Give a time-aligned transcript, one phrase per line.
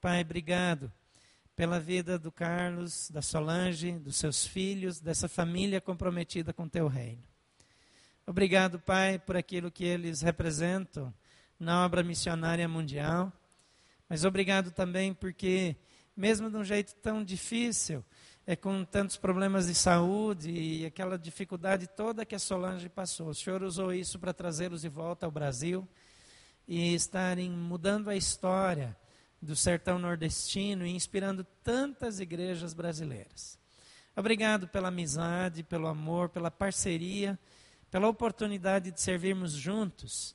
[0.00, 0.92] Pai, obrigado
[1.56, 7.24] pela vida do Carlos, da Solange, dos seus filhos, dessa família comprometida com teu reino.
[8.24, 11.12] Obrigado, Pai, por aquilo que eles representam
[11.58, 13.32] na obra missionária mundial.
[14.08, 15.74] Mas obrigado também porque,
[16.16, 18.04] mesmo de um jeito tão difícil,
[18.46, 23.34] é com tantos problemas de saúde e aquela dificuldade toda que a Solange passou, o
[23.34, 25.88] Senhor usou isso para trazê-los de volta ao Brasil
[26.68, 28.96] e estarem mudando a história
[29.40, 33.58] do sertão nordestino e inspirando tantas igrejas brasileiras.
[34.16, 37.38] Obrigado pela amizade, pelo amor, pela parceria,
[37.90, 40.34] pela oportunidade de servirmos juntos.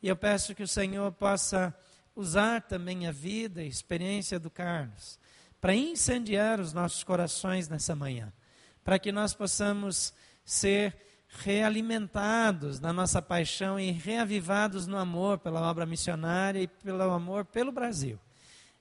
[0.00, 1.74] E eu peço que o Senhor possa
[2.14, 5.18] usar também a vida e a experiência do Carlos
[5.60, 8.32] para incendiar os nossos corações nessa manhã,
[8.84, 10.12] para que nós possamos
[10.44, 10.94] ser
[11.26, 17.72] realimentados na nossa paixão e reavivados no amor pela obra missionária e pelo amor pelo
[17.72, 18.20] Brasil.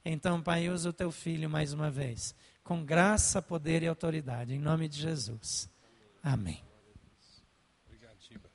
[0.06, 4.60] Então, Pai, usa o teu filho mais uma vez, com graça, poder e autoridade, em
[4.60, 5.70] nome de Jesus.
[6.22, 6.62] Amém.
[7.86, 8.50] Obrigado, Tiba.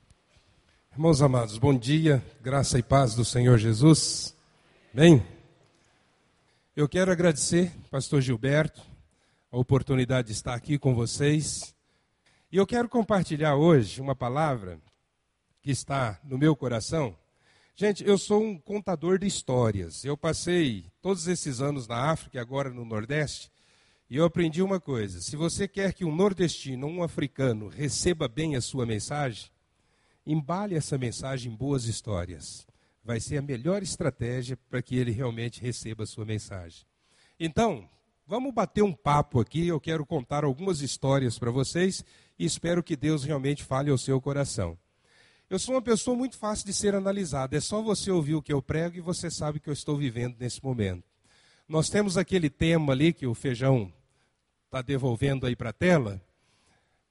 [0.91, 4.35] Irmãos amados, bom dia, graça e paz do Senhor Jesus.
[4.93, 5.25] Bem,
[6.75, 8.83] eu quero agradecer, Pastor Gilberto,
[9.51, 11.73] a oportunidade de estar aqui com vocês.
[12.51, 14.79] E eu quero compartilhar hoje uma palavra
[15.63, 17.17] que está no meu coração
[17.81, 20.03] Gente, eu sou um contador de histórias.
[20.03, 23.49] Eu passei todos esses anos na África e agora no Nordeste,
[24.09, 28.57] e eu aprendi uma coisa: se você quer que um nordestino, um africano, receba bem
[28.57, 29.49] a sua mensagem,
[30.25, 32.67] embale essa mensagem em boas histórias.
[33.01, 36.85] Vai ser a melhor estratégia para que ele realmente receba a sua mensagem.
[37.39, 37.89] Então,
[38.27, 39.69] vamos bater um papo aqui.
[39.69, 42.03] Eu quero contar algumas histórias para vocês
[42.37, 44.77] e espero que Deus realmente fale ao seu coração.
[45.49, 47.57] Eu sou uma pessoa muito fácil de ser analisada.
[47.57, 49.97] É só você ouvir o que eu prego e você sabe o que eu estou
[49.97, 51.03] vivendo nesse momento.
[51.67, 53.91] Nós temos aquele tema ali que o feijão
[54.65, 56.21] está devolvendo aí para a tela,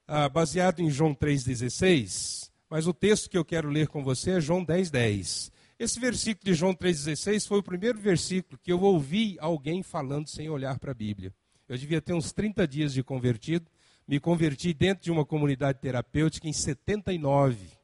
[0.06, 2.48] ah, baseado em João 3,16.
[2.70, 4.90] Mas o texto que eu quero ler com você é João 10,10.
[4.90, 5.52] 10.
[5.76, 10.48] Esse versículo de João 3,16 foi o primeiro versículo que eu ouvi alguém falando sem
[10.48, 11.34] olhar para a Bíblia.
[11.68, 13.66] Eu devia ter uns 30 dias de convertido.
[14.06, 17.77] Me converti dentro de uma comunidade terapêutica em 79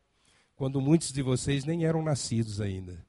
[0.56, 3.04] quando muitos de vocês nem eram nascidos ainda.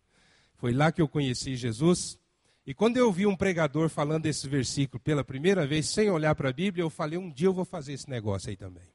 [0.55, 2.17] Foi lá que eu conheci Jesus.
[2.65, 6.49] E quando eu vi um pregador falando esse versículo pela primeira vez, sem olhar para
[6.49, 8.87] a Bíblia, eu falei: um dia eu vou fazer esse negócio aí também.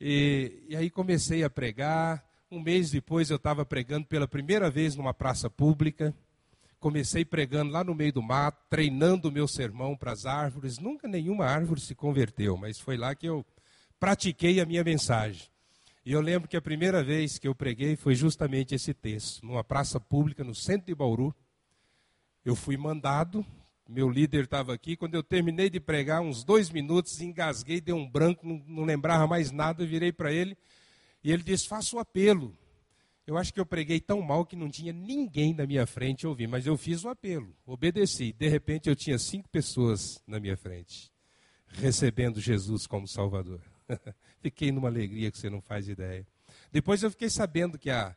[0.00, 2.24] E, e aí comecei a pregar.
[2.50, 6.14] Um mês depois eu estava pregando pela primeira vez numa praça pública.
[6.80, 10.78] Comecei pregando lá no meio do mato, treinando o meu sermão para as árvores.
[10.78, 13.44] Nunca nenhuma árvore se converteu, mas foi lá que eu
[13.98, 15.48] pratiquei a minha mensagem.
[16.08, 19.62] E eu lembro que a primeira vez que eu preguei foi justamente esse texto, numa
[19.62, 21.36] praça pública no centro de Bauru.
[22.42, 23.44] Eu fui mandado,
[23.86, 24.96] meu líder estava aqui.
[24.96, 29.26] Quando eu terminei de pregar, uns dois minutos, engasguei, dei um branco, não, não lembrava
[29.26, 29.84] mais nada.
[29.84, 30.56] Virei para ele
[31.22, 32.56] e ele disse: Faça o apelo.
[33.26, 36.46] Eu acho que eu preguei tão mal que não tinha ninguém na minha frente ouvir,
[36.46, 38.32] mas eu fiz o apelo, obedeci.
[38.32, 41.12] De repente eu tinha cinco pessoas na minha frente,
[41.66, 43.60] recebendo Jesus como Salvador.
[44.40, 46.26] fiquei numa alegria que você não faz ideia.
[46.70, 48.14] Depois eu fiquei sabendo que a,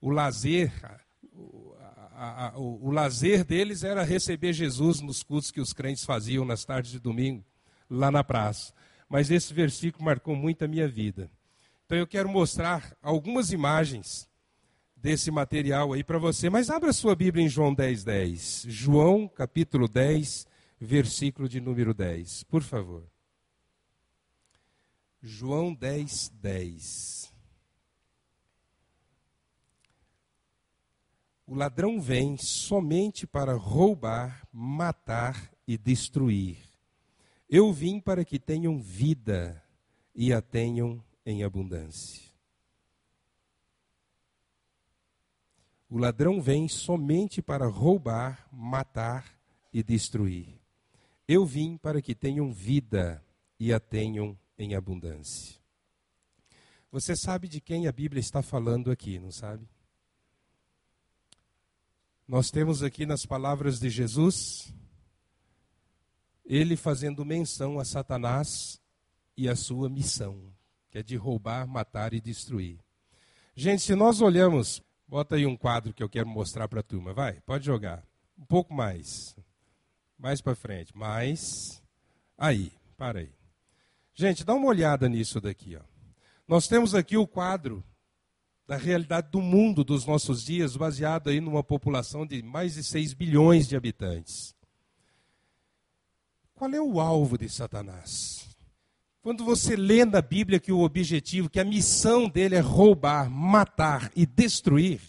[0.00, 0.72] o lazer,
[2.14, 6.44] a, a, o, o, lazer deles era receber Jesus nos cultos que os crentes faziam
[6.44, 7.44] nas tardes de domingo,
[7.88, 8.72] lá na praça.
[9.08, 11.30] Mas esse versículo marcou muito a minha vida.
[11.86, 14.28] Então eu quero mostrar algumas imagens
[14.96, 16.48] desse material aí para você.
[16.48, 18.66] Mas abra sua Bíblia em João 10, 10.
[18.68, 20.46] João, capítulo 10,
[20.80, 22.44] versículo de número 10.
[22.44, 23.13] Por favor.
[25.26, 27.32] João 10, 10.
[31.46, 36.58] O ladrão vem somente para roubar, matar e destruir.
[37.48, 39.64] Eu vim para que tenham vida
[40.14, 42.30] e a tenham em abundância.
[45.88, 49.24] O ladrão vem somente para roubar, matar
[49.72, 50.60] e destruir.
[51.26, 53.24] Eu vim para que tenham vida
[53.58, 55.56] e a tenham em abundância.
[56.90, 59.68] Você sabe de quem a Bíblia está falando aqui, não sabe?
[62.26, 64.72] Nós temos aqui nas palavras de Jesus,
[66.44, 68.80] ele fazendo menção a Satanás
[69.36, 70.52] e a sua missão,
[70.90, 72.78] que é de roubar, matar e destruir.
[73.54, 77.12] Gente, se nós olhamos, bota aí um quadro que eu quero mostrar para a turma,
[77.12, 78.06] vai, pode jogar.
[78.38, 79.36] Um pouco mais.
[80.18, 80.96] Mais para frente.
[80.96, 81.82] Mais.
[82.38, 83.43] Aí, para aí.
[84.14, 85.76] Gente, dá uma olhada nisso daqui.
[85.76, 85.80] Ó.
[86.46, 87.82] Nós temos aqui o quadro
[88.66, 93.12] da realidade do mundo dos nossos dias, baseado aí numa população de mais de 6
[93.12, 94.54] bilhões de habitantes.
[96.54, 98.48] Qual é o alvo de Satanás?
[99.20, 104.12] Quando você lê na Bíblia que o objetivo, que a missão dele é roubar, matar
[104.14, 105.00] e destruir,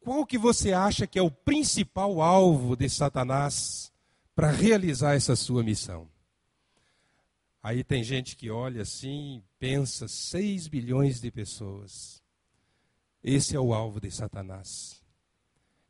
[0.00, 3.92] qual que você acha que é o principal alvo de Satanás
[4.34, 6.08] para realizar essa sua missão?
[7.62, 12.22] Aí tem gente que olha assim, pensa 6 bilhões de pessoas.
[13.22, 15.02] Esse é o alvo de Satanás.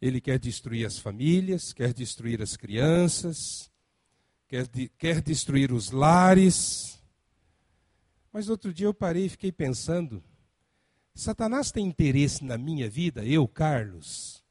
[0.00, 3.70] Ele quer destruir as famílias, quer destruir as crianças,
[4.46, 6.98] quer, de, quer destruir os lares.
[8.32, 10.22] Mas outro dia eu parei e fiquei pensando:
[11.14, 14.42] Satanás tem interesse na minha vida, eu, Carlos?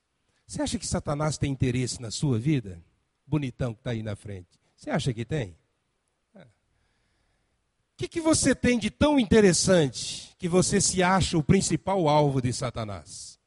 [0.45, 2.81] Você acha que Satanás tem interesse na sua vida?
[3.25, 4.59] Bonitão que está aí na frente.
[4.75, 5.57] Você acha que tem?
[7.97, 12.53] Que, que você tem de tão interessante que você se acha o principal alvo de
[12.53, 13.39] Satanás?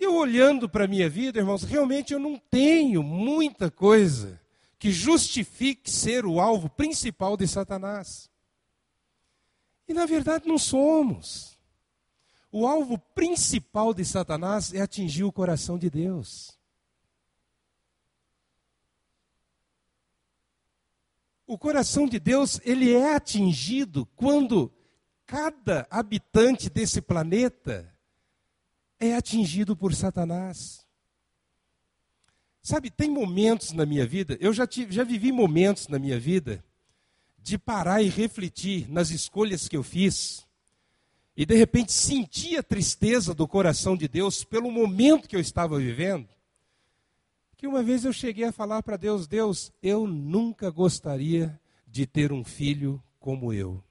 [0.00, 4.40] Eu olhando para a minha vida, irmãos, realmente eu não tenho muita coisa
[4.78, 8.30] que justifique ser o alvo principal de Satanás.
[9.86, 11.58] E na verdade não somos.
[12.50, 16.53] O alvo principal de Satanás é atingir o coração de Deus.
[21.46, 24.72] O coração de Deus, ele é atingido quando
[25.26, 27.92] cada habitante desse planeta
[28.98, 30.86] é atingido por Satanás.
[32.62, 36.64] Sabe, tem momentos na minha vida, eu já, tive, já vivi momentos na minha vida
[37.38, 40.46] de parar e refletir nas escolhas que eu fiz
[41.36, 45.78] e de repente sentir a tristeza do coração de Deus pelo momento que eu estava
[45.78, 46.28] vivendo
[47.64, 52.30] que uma vez eu cheguei a falar para Deus: Deus, eu nunca gostaria de ter
[52.30, 53.82] um filho como eu.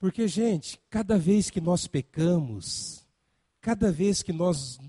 [0.00, 3.06] Porque, gente, cada vez que nós pecamos,
[3.60, 4.80] cada vez que nós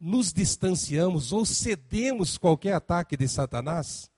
[0.00, 4.10] nos distanciamos ou cedemos qualquer ataque de Satanás,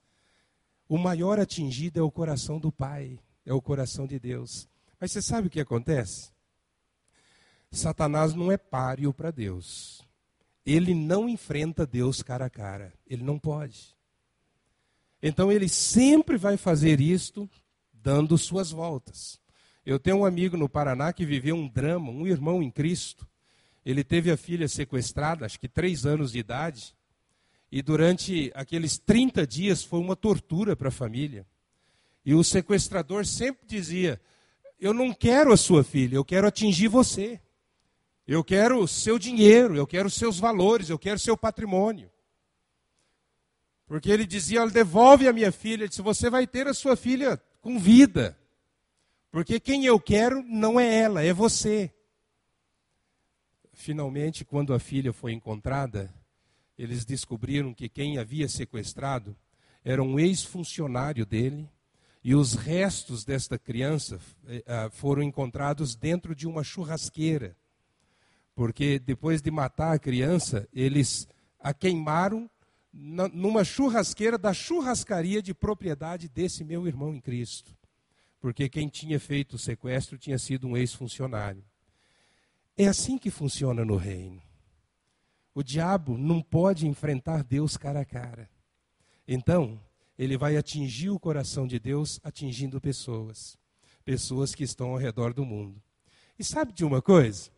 [0.89, 4.67] o maior atingido é o coração do Pai, é o coração de Deus.
[4.99, 6.33] Mas você sabe o que acontece?
[7.71, 10.07] Satanás não é páreo para Deus
[10.69, 12.93] ele não enfrenta Deus cara a cara.
[13.06, 13.97] Ele não pode.
[15.23, 17.49] Então ele sempre vai fazer isto
[17.91, 19.41] dando suas voltas.
[19.85, 23.26] Eu tenho um amigo no Paraná que viveu um drama, um irmão em Cristo.
[23.82, 26.94] Ele teve a filha sequestrada, acho que três anos de idade,
[27.73, 31.47] e durante aqueles 30 dias foi uma tortura para a família.
[32.25, 34.20] E o sequestrador sempre dizia:
[34.79, 37.41] Eu não quero a sua filha, eu quero atingir você.
[38.29, 42.11] Eu quero seu dinheiro, eu quero seus valores, eu quero seu patrimônio.
[43.87, 45.85] Porque ele dizia: devolve a minha filha.
[45.85, 48.39] Ele disse: você vai ter a sua filha com vida.
[49.31, 51.91] Porque quem eu quero não é ela, é você.
[53.73, 56.13] Finalmente, quando a filha foi encontrada,
[56.77, 59.35] eles descobriram que quem havia sequestrado
[59.83, 61.67] era um ex-funcionário dele,
[62.23, 67.57] e os restos desta criança eh, ah, foram encontrados dentro de uma churrasqueira
[68.58, 71.28] porque depois de matar a criança, eles
[71.60, 72.50] a queimaram
[72.93, 77.72] na, numa churrasqueira da churrascaria de propriedade desse meu irmão em Cristo.
[78.40, 81.64] Porque quem tinha feito o sequestro tinha sido um ex-funcionário.
[82.76, 84.43] É assim que funciona no reino.
[85.55, 88.50] O diabo não pode enfrentar Deus cara a cara.
[89.29, 89.81] Então,
[90.19, 93.56] ele vai atingir o coração de Deus atingindo pessoas.
[94.05, 95.81] Pessoas que estão ao redor do mundo.
[96.36, 97.56] E sabe de uma coisa?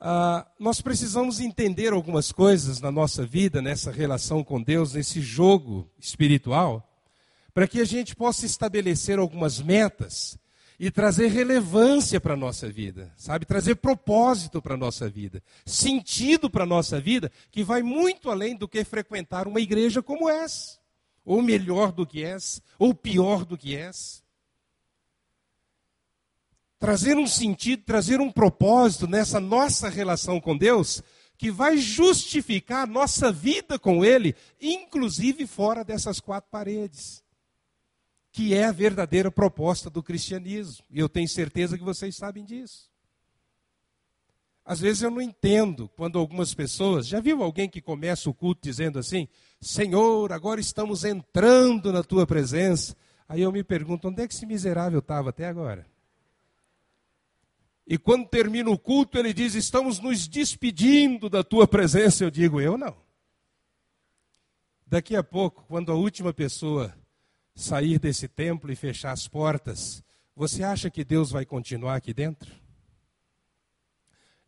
[0.00, 5.90] Ah, nós precisamos entender algumas coisas na nossa vida, nessa relação com Deus, nesse jogo
[5.98, 6.88] espiritual,
[7.52, 10.38] para que a gente possa estabelecer algumas metas
[10.78, 13.44] e trazer relevância para a nossa vida, sabe?
[13.44, 18.54] Trazer propósito para a nossa vida, sentido para a nossa vida, que vai muito além
[18.54, 20.78] do que frequentar uma igreja como essa,
[21.24, 24.27] ou melhor do que essa, ou pior do que essa
[26.78, 31.02] trazer um sentido, trazer um propósito nessa nossa relação com Deus,
[31.36, 37.22] que vai justificar a nossa vida com Ele, inclusive fora dessas quatro paredes.
[38.30, 40.84] Que é a verdadeira proposta do cristianismo.
[40.90, 42.88] E eu tenho certeza que vocês sabem disso.
[44.64, 47.06] Às vezes eu não entendo quando algumas pessoas.
[47.06, 49.26] Já viu alguém que começa o culto dizendo assim:
[49.60, 52.94] Senhor, agora estamos entrando na tua presença.
[53.26, 55.86] Aí eu me pergunto: onde é que esse miserável estava até agora?
[57.90, 62.22] E quando termina o culto, ele diz: Estamos nos despedindo da tua presença.
[62.22, 62.94] Eu digo: Eu não.
[64.86, 66.94] Daqui a pouco, quando a última pessoa
[67.54, 70.04] sair desse templo e fechar as portas,
[70.36, 72.54] você acha que Deus vai continuar aqui dentro?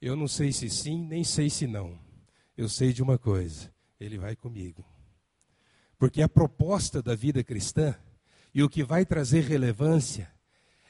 [0.03, 1.99] Eu não sei se sim, nem sei se não.
[2.55, 4.85] Eu sei de uma coisa: Ele vai comigo.
[5.99, 7.95] Porque a proposta da vida cristã
[8.55, 10.31] e o que vai trazer relevância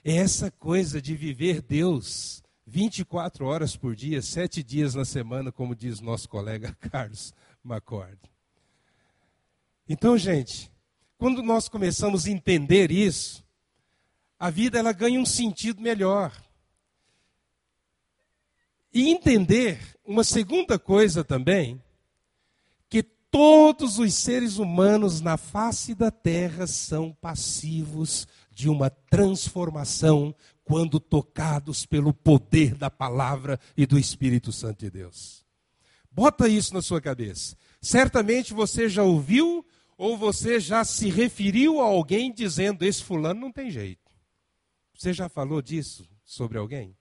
[0.04, 5.74] é essa coisa de viver Deus 24 horas por dia, sete dias na semana, como
[5.74, 7.32] diz nosso colega Carlos
[7.64, 8.18] McCord.
[9.88, 10.70] Então, gente,
[11.18, 13.44] quando nós começamos a entender isso,
[14.38, 16.32] a vida ela ganha um sentido melhor.
[18.92, 21.82] E entender uma segunda coisa também,
[22.88, 28.26] que todos os seres humanos na face da terra são passivos
[28.60, 35.44] de uma transformação quando tocados pelo poder da palavra e do Espírito Santo de Deus.
[36.12, 37.56] Bota isso na sua cabeça.
[37.80, 39.64] Certamente você já ouviu
[39.96, 44.10] ou você já se referiu a alguém dizendo: esse fulano não tem jeito.
[44.94, 46.94] Você já falou disso sobre alguém?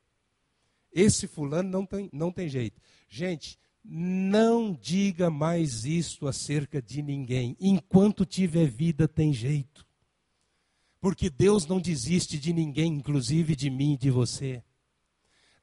[0.93, 2.81] Esse fulano não tem, não tem jeito.
[3.09, 7.57] Gente, não diga mais isto acerca de ninguém.
[7.59, 9.88] Enquanto tiver vida, tem jeito.
[10.99, 14.63] Porque Deus não desiste de ninguém, inclusive de mim e de você.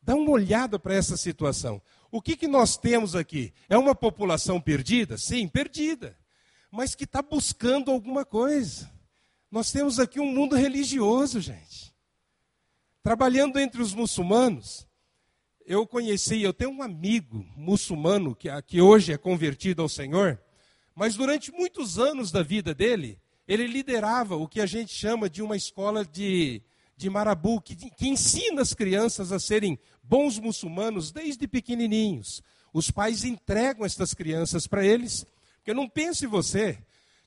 [0.00, 1.83] Dá uma olhada para essa situação.
[2.11, 3.52] O que, que nós temos aqui?
[3.69, 5.19] É uma população perdida?
[5.19, 6.16] Sim, perdida.
[6.71, 8.90] Mas que está buscando alguma coisa.
[9.50, 11.95] Nós temos aqui um mundo religioso, gente.
[13.02, 14.87] Trabalhando entre os muçulmanos,
[15.64, 20.40] eu conheci, eu tenho um amigo muçulmano que, que hoje é convertido ao Senhor,
[20.95, 25.42] mas durante muitos anos da vida dele, ele liderava o que a gente chama de
[25.42, 26.62] uma escola de,
[26.96, 32.42] de marabu, que, que ensina as crianças a serem bons muçulmanos desde pequenininhos.
[32.72, 35.24] Os pais entregam essas crianças para eles,
[35.56, 36.78] porque não pense você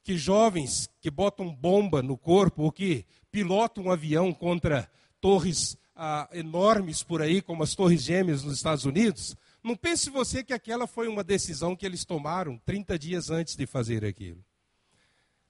[0.04, 4.90] que jovens que botam bomba no corpo ou que pilotam um avião contra
[5.22, 10.44] torres ah, enormes por aí, como as Torres Gêmeas nos Estados Unidos, não pense você
[10.44, 14.44] que aquela foi uma decisão que eles tomaram 30 dias antes de fazer aquilo.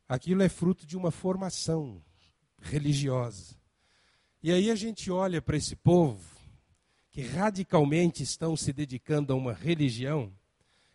[0.10, 2.04] Aquilo é fruto de uma formação
[2.60, 3.56] religiosa.
[4.42, 6.40] E aí a gente olha para esse povo
[7.12, 10.34] que radicalmente estão se dedicando a uma religião,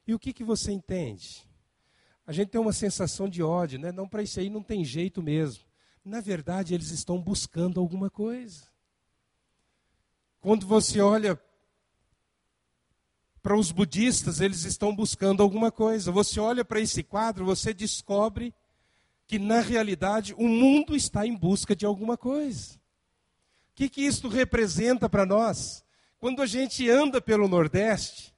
[0.05, 1.49] e o que, que você entende?
[2.27, 3.93] A gente tem uma sensação de ódio, né?
[3.93, 5.63] Não, para isso aí não tem jeito mesmo.
[6.05, 8.65] Na verdade, eles estão buscando alguma coisa.
[10.41, 11.41] Quando você olha
[13.41, 16.11] para os budistas, eles estão buscando alguma coisa.
[16.11, 18.53] Você olha para esse quadro, você descobre
[19.27, 22.75] que, na realidade, o mundo está em busca de alguma coisa.
[23.71, 25.85] O que, que isso representa para nós?
[26.19, 28.35] Quando a gente anda pelo Nordeste,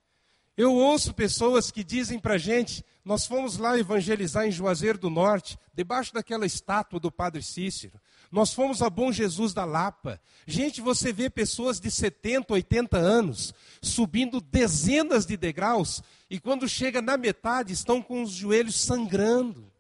[0.57, 5.11] eu ouço pessoas que dizem para a gente: nós fomos lá evangelizar em Juazeiro do
[5.11, 8.01] Norte, debaixo daquela estátua do Padre Cícero.
[8.33, 10.21] Nós fomos a Bom Jesus da Lapa.
[10.47, 17.01] Gente, você vê pessoas de 70, 80 anos subindo dezenas de degraus e quando chega
[17.01, 19.71] na metade estão com os joelhos sangrando.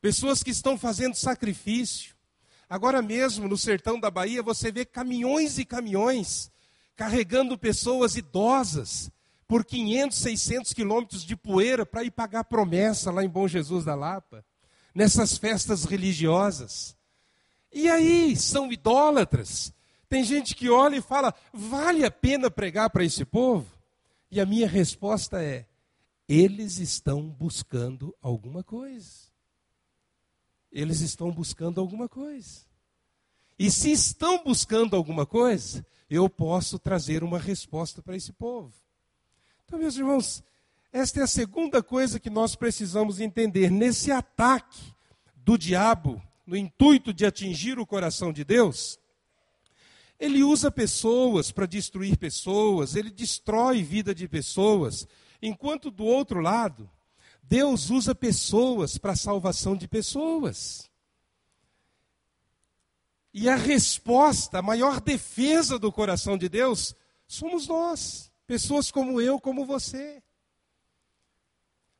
[0.00, 2.14] Pessoas que estão fazendo sacrifício.
[2.68, 6.50] Agora mesmo no sertão da Bahia você vê caminhões e caminhões
[6.96, 9.10] carregando pessoas idosas
[9.48, 13.94] por 500, 600 quilômetros de poeira para ir pagar promessa lá em Bom Jesus da
[13.94, 14.44] Lapa,
[14.94, 16.96] nessas festas religiosas.
[17.72, 19.72] E aí, são idólatras.
[20.08, 23.66] Tem gente que olha e fala: vale a pena pregar para esse povo?
[24.30, 25.66] E a minha resposta é:
[26.28, 29.29] eles estão buscando alguma coisa.
[30.72, 32.60] Eles estão buscando alguma coisa.
[33.58, 38.72] E se estão buscando alguma coisa, eu posso trazer uma resposta para esse povo.
[39.64, 40.42] Então, meus irmãos,
[40.92, 43.70] esta é a segunda coisa que nós precisamos entender.
[43.70, 44.92] Nesse ataque
[45.36, 48.98] do diabo, no intuito de atingir o coração de Deus,
[50.18, 55.06] ele usa pessoas para destruir pessoas, ele destrói vida de pessoas,
[55.40, 56.90] enquanto do outro lado,
[57.50, 60.88] Deus usa pessoas para a salvação de pessoas.
[63.34, 66.94] E a resposta, a maior defesa do coração de Deus,
[67.26, 68.30] somos nós.
[68.46, 70.22] Pessoas como eu, como você.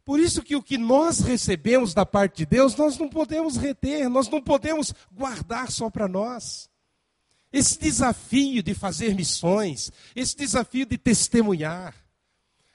[0.04, 4.08] Por isso que o que nós recebemos da parte de Deus, nós não podemos reter,
[4.08, 6.70] nós não podemos guardar só para nós.
[7.52, 11.92] Esse desafio de fazer missões, esse desafio de testemunhar.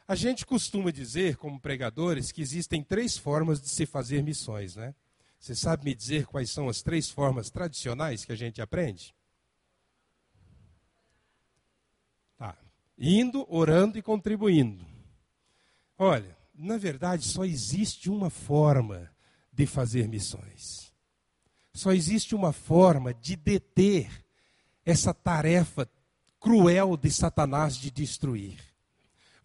[0.07, 4.93] A gente costuma dizer, como pregadores, que existem três formas de se fazer missões, né?
[5.39, 9.15] Você sabe me dizer quais são as três formas tradicionais que a gente aprende?
[12.97, 14.85] Indo, orando e contribuindo.
[15.97, 19.11] Olha, na verdade, só existe uma forma
[19.51, 20.93] de fazer missões.
[21.73, 24.09] Só existe uma forma de deter
[24.85, 25.89] essa tarefa
[26.39, 28.74] cruel de Satanás de destruir.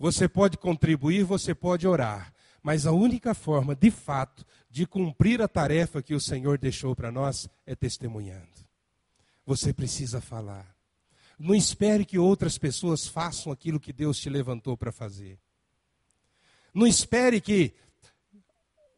[0.00, 5.49] Você pode contribuir, você pode orar, Mas a única forma, de fato, de cumprir a
[5.49, 8.49] tarefa que o Senhor deixou para nós é testemunhando.
[9.47, 10.75] Você precisa falar.
[11.38, 15.38] Não espere que outras pessoas façam aquilo que Deus te levantou para fazer.
[16.75, 17.73] Não espere que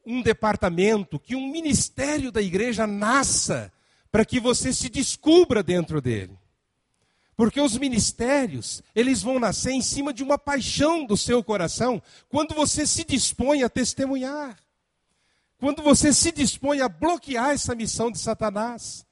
[0.05, 3.73] um departamento, que um ministério da igreja nasça
[4.11, 6.37] para que você se descubra dentro dele.
[7.37, 12.55] Porque os ministérios, eles vão nascer em cima de uma paixão do seu coração, quando
[12.55, 14.59] você se dispõe a testemunhar.
[15.59, 19.07] Quando você se dispõe a bloquear essa missão de Satanás.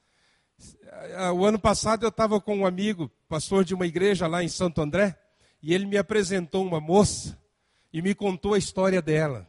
[1.33, 4.81] O ano passado eu estava com um amigo, pastor de uma igreja lá em Santo
[4.81, 5.17] André,
[5.63, 7.39] e ele me apresentou uma moça
[7.91, 9.47] e me contou a história dela.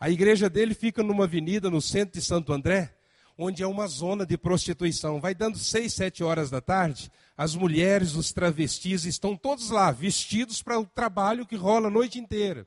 [0.00, 2.94] A igreja dele fica numa avenida no centro de Santo André,
[3.36, 5.20] onde é uma zona de prostituição.
[5.20, 10.60] Vai dando seis, sete horas da tarde, as mulheres, os travestis estão todos lá, vestidos
[10.60, 12.66] para o trabalho que rola a noite inteira.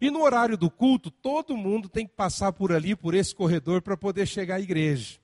[0.00, 3.82] E no horário do culto, todo mundo tem que passar por ali, por esse corredor,
[3.82, 5.18] para poder chegar à igreja.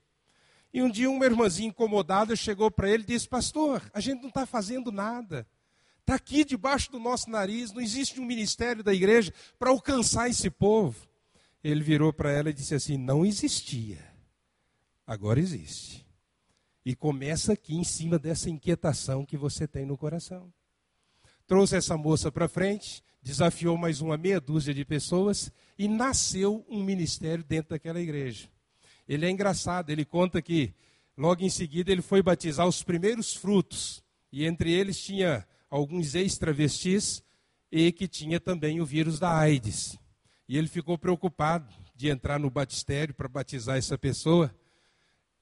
[0.71, 4.29] E um dia uma irmãzinha incomodada chegou para ele e disse: Pastor, a gente não
[4.29, 5.47] está fazendo nada.
[6.01, 10.51] Está aqui debaixo do nosso nariz, não existe um ministério da igreja para alcançar esse
[10.51, 11.07] povo.
[11.63, 13.97] Ele virou para ela e disse assim: Não existia,
[15.07, 16.04] agora existe.
[16.85, 20.53] E começa aqui em cima dessa inquietação que você tem no coração.
[21.47, 26.83] Trouxe essa moça para frente, desafiou mais uma meia dúzia de pessoas e nasceu um
[26.83, 28.47] ministério dentro daquela igreja.
[29.07, 30.73] Ele é engraçado, ele conta que
[31.17, 37.23] logo em seguida ele foi batizar os primeiros frutos, e entre eles tinha alguns ex-travestis
[37.71, 39.97] e que tinha também o vírus da AIDS.
[40.47, 44.53] E ele ficou preocupado de entrar no batistério para batizar essa pessoa.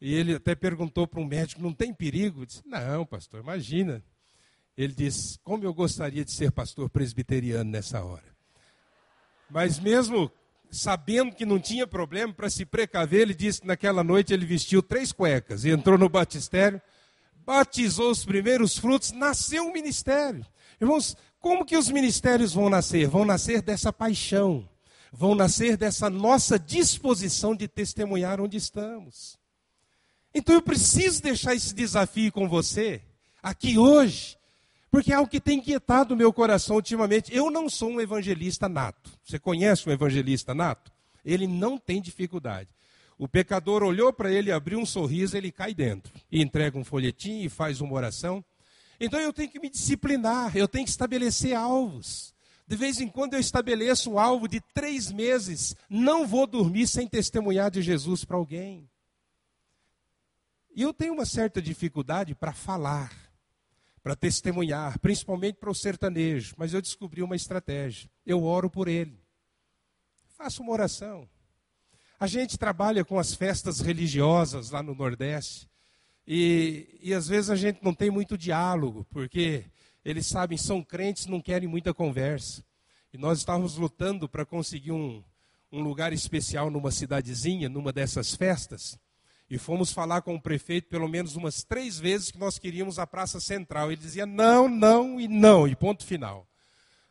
[0.05, 2.41] E ele até perguntou para um médico: não tem perigo?
[2.41, 4.03] Eu disse: não, pastor, imagina.
[4.77, 8.35] Ele disse: como eu gostaria de ser pastor presbiteriano nessa hora.
[9.49, 10.29] Mas mesmo
[10.69, 14.83] sabendo que não tinha problema, para se precaver, ele disse que naquela noite ele vestiu
[14.83, 16.81] três cuecas e entrou no batistério,
[17.45, 20.45] batizou os primeiros frutos, nasceu um ministério.
[20.81, 23.07] Irmãos, como que os ministérios vão nascer?
[23.07, 24.67] Vão nascer dessa paixão,
[25.13, 29.41] vão nascer dessa nossa disposição de testemunhar onde estamos.
[30.33, 33.01] Então eu preciso deixar esse desafio com você,
[33.41, 34.37] aqui hoje,
[34.89, 37.35] porque é algo que tem inquietado o meu coração ultimamente.
[37.35, 39.11] Eu não sou um evangelista nato.
[39.23, 40.91] Você conhece um evangelista nato?
[41.25, 42.69] Ele não tem dificuldade.
[43.17, 46.13] O pecador olhou para ele, abriu um sorriso, ele cai dentro.
[46.31, 48.43] E entrega um folhetim e faz uma oração.
[48.99, 52.33] Então eu tenho que me disciplinar, eu tenho que estabelecer alvos.
[52.67, 55.75] De vez em quando eu estabeleço um alvo de três meses.
[55.89, 58.87] Não vou dormir sem testemunhar de Jesus para alguém.
[60.75, 63.11] E eu tenho uma certa dificuldade para falar,
[64.01, 68.09] para testemunhar, principalmente para o sertanejo, mas eu descobri uma estratégia.
[68.25, 69.23] Eu oro por ele.
[70.35, 71.29] Faço uma oração.
[72.19, 75.69] A gente trabalha com as festas religiosas lá no Nordeste,
[76.25, 79.65] e, e às vezes a gente não tem muito diálogo, porque
[80.03, 82.63] eles sabem, são crentes, não querem muita conversa.
[83.13, 85.23] E nós estávamos lutando para conseguir um,
[85.71, 88.97] um lugar especial numa cidadezinha, numa dessas festas.
[89.53, 93.05] E fomos falar com o prefeito pelo menos umas três vezes que nós queríamos a
[93.05, 93.91] Praça Central.
[93.91, 96.47] Ele dizia não, não e não, e ponto final.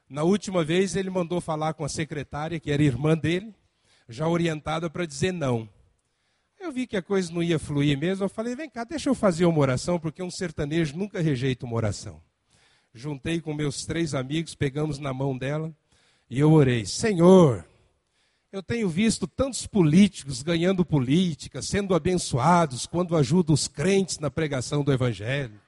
[0.09, 3.55] Na última vez ele mandou falar com a secretária, que era irmã dele,
[4.09, 5.69] já orientada para dizer não.
[6.59, 8.25] Eu vi que a coisa não ia fluir mesmo.
[8.25, 11.77] Eu falei: vem cá, deixa eu fazer uma oração, porque um sertanejo nunca rejeita uma
[11.77, 12.21] oração.
[12.93, 15.73] Juntei com meus três amigos, pegamos na mão dela
[16.29, 17.65] e eu orei: Senhor,
[18.53, 24.85] eu tenho visto tantos políticos ganhando política, sendo abençoados quando ajudam os crentes na pregação
[24.85, 25.59] do Evangelho.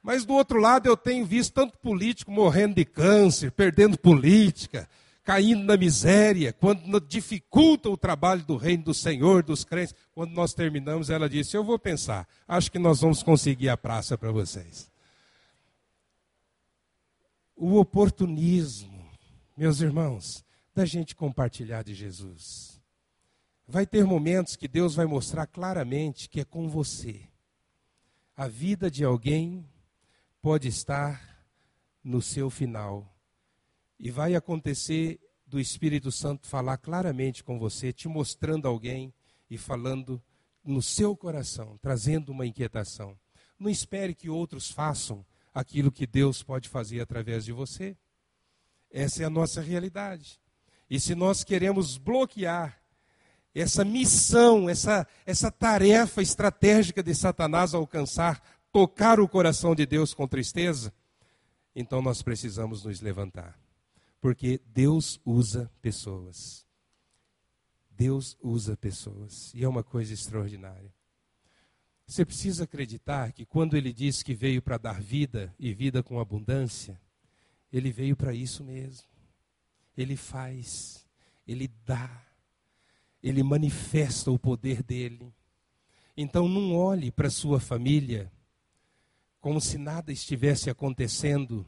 [0.00, 4.88] Mas do outro lado, eu tenho visto tanto político morrendo de câncer, perdendo política,
[5.24, 9.96] caindo na miséria, quando dificulta o trabalho do reino do Senhor, dos crentes.
[10.14, 14.16] Quando nós terminamos, ela disse: Eu vou pensar, acho que nós vamos conseguir a praça
[14.16, 14.88] para vocês.
[17.56, 19.10] O oportunismo,
[19.56, 20.43] meus irmãos,
[20.74, 22.82] da gente compartilhar de Jesus.
[23.66, 27.28] Vai ter momentos que Deus vai mostrar claramente que é com você.
[28.36, 29.66] A vida de alguém
[30.42, 31.46] pode estar
[32.02, 33.16] no seu final.
[33.98, 39.14] E vai acontecer do Espírito Santo falar claramente com você, te mostrando alguém
[39.48, 40.22] e falando
[40.62, 43.18] no seu coração, trazendo uma inquietação.
[43.58, 47.96] Não espere que outros façam aquilo que Deus pode fazer através de você.
[48.90, 50.40] Essa é a nossa realidade.
[50.88, 52.80] E se nós queremos bloquear
[53.54, 58.42] essa missão, essa, essa tarefa estratégica de Satanás alcançar,
[58.72, 60.92] tocar o coração de Deus com tristeza,
[61.74, 63.58] então nós precisamos nos levantar.
[64.20, 66.66] Porque Deus usa pessoas.
[67.90, 69.52] Deus usa pessoas.
[69.54, 70.92] E é uma coisa extraordinária.
[72.06, 76.20] Você precisa acreditar que quando ele diz que veio para dar vida e vida com
[76.20, 77.00] abundância,
[77.72, 79.13] ele veio para isso mesmo.
[79.96, 81.06] Ele faz,
[81.46, 82.24] ele dá,
[83.22, 85.32] ele manifesta o poder dele.
[86.16, 88.30] Então não olhe para sua família
[89.40, 91.66] como se nada estivesse acontecendo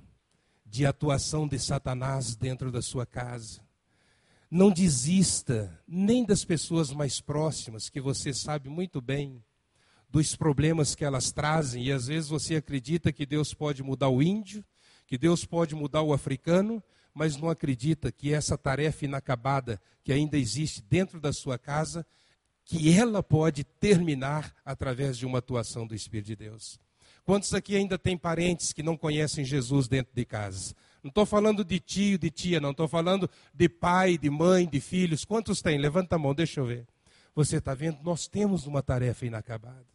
[0.64, 3.60] de atuação de Satanás dentro da sua casa.
[4.50, 9.44] Não desista nem das pessoas mais próximas, que você sabe muito bem
[10.08, 14.22] dos problemas que elas trazem, e às vezes você acredita que Deus pode mudar o
[14.22, 14.64] índio,
[15.06, 16.82] que Deus pode mudar o africano,
[17.16, 22.06] mas não acredita que essa tarefa inacabada que ainda existe dentro da sua casa,
[22.62, 26.78] que ela pode terminar através de uma atuação do Espírito de Deus.
[27.24, 30.74] Quantos aqui ainda têm parentes que não conhecem Jesus dentro de casa?
[31.02, 32.72] Não estou falando de tio, de tia, não.
[32.72, 35.24] Estou falando de pai, de mãe, de filhos.
[35.24, 35.78] Quantos tem?
[35.78, 36.86] Levanta a mão, deixa eu ver.
[37.34, 37.98] Você está vendo?
[38.02, 39.86] Nós temos uma tarefa inacabada.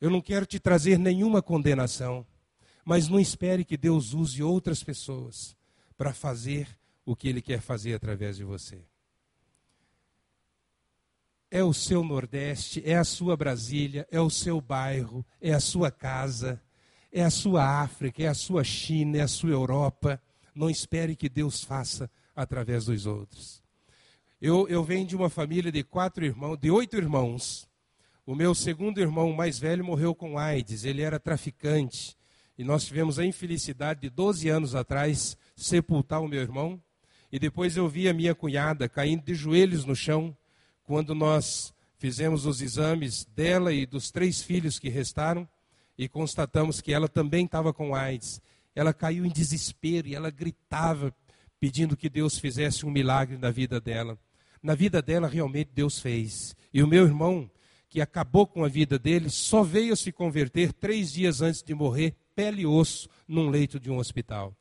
[0.00, 2.24] Eu não quero te trazer nenhuma condenação,
[2.84, 5.56] mas não espere que Deus use outras pessoas
[5.96, 6.68] para fazer
[7.04, 8.84] o que Ele quer fazer através de você
[11.50, 15.90] é o seu Nordeste, é a sua Brasília, é o seu bairro, é a sua
[15.90, 16.62] casa,
[17.10, 20.22] é a sua África, é a sua China, é a sua Europa.
[20.54, 23.60] Não espere que Deus faça através dos outros.
[24.40, 27.68] Eu, eu venho de uma família de quatro irmãos, de oito irmãos.
[28.24, 32.16] O meu segundo irmão mais velho morreu com AIDS, ele era traficante.
[32.60, 36.78] E nós tivemos a infelicidade de 12 anos atrás sepultar o meu irmão.
[37.32, 40.36] E depois eu vi a minha cunhada caindo de joelhos no chão,
[40.84, 45.48] quando nós fizemos os exames dela e dos três filhos que restaram
[45.96, 48.42] e constatamos que ela também estava com AIDS.
[48.74, 51.14] Ela caiu em desespero e ela gritava
[51.58, 54.18] pedindo que Deus fizesse um milagre na vida dela.
[54.62, 56.54] Na vida dela realmente Deus fez.
[56.74, 57.50] E o meu irmão,
[57.88, 62.14] que acabou com a vida dele, só veio se converter três dias antes de morrer,
[62.40, 64.56] pele e osso, num leito de um hospital.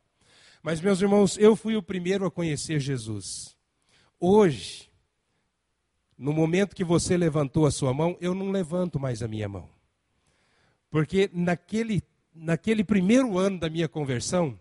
[0.62, 3.56] Mas, meus irmãos, eu fui o primeiro a conhecer Jesus.
[4.20, 4.92] Hoje,
[6.18, 9.70] no momento que você levantou a sua mão, eu não levanto mais a minha mão.
[10.90, 12.04] Porque naquele,
[12.36, 14.60] naquele primeiro ano da minha conversão,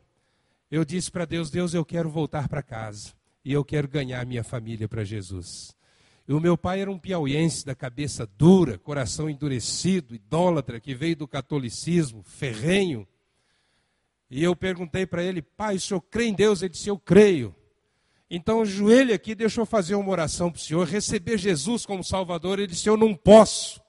[0.71, 3.13] eu disse para Deus: Deus, eu quero voltar para casa.
[3.45, 5.75] E eu quero ganhar minha família para Jesus.
[6.29, 11.17] E o meu pai era um piauiense da cabeça dura, coração endurecido, idólatra, que veio
[11.17, 13.09] do catolicismo, ferrenho.
[14.31, 16.61] E eu perguntei para ele, pai, o senhor crê em Deus?
[16.61, 17.55] Ele disse, eu creio.
[18.31, 22.59] Então, joelho aqui, deixa eu fazer uma oração para o Senhor, receber Jesus como Salvador.
[22.59, 23.81] Ele disse: Eu não posso,